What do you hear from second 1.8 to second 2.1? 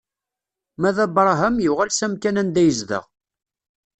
s